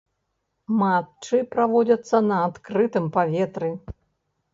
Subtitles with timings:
[0.77, 3.69] Матчы праводзяцца на адкрытым паветры.